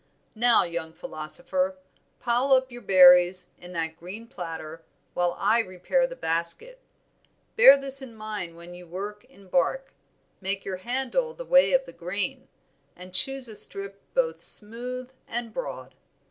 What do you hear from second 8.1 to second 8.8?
mind when